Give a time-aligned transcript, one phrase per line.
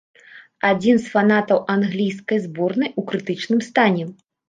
[0.69, 4.13] Адзін з фанатаў англійскай зборнай у крытычным стане.